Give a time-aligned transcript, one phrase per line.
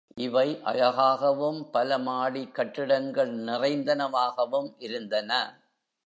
[0.17, 5.31] இவை அழகாகவும் பல மாடிக் கட்டிடங்கள் நிறைந்தனவாகவும் இருந்தன.